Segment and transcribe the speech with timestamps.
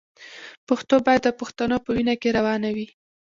[0.67, 2.87] پښتو باید د پښتنو په وینه کې روانه وي.